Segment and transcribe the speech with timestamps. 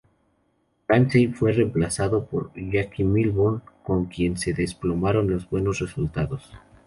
[0.87, 6.49] Ramsey fue reemplazado por Jackie Milburn, con quien se desplomaron los buenos resultados.